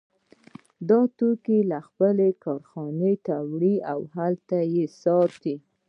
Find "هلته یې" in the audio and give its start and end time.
4.15-4.85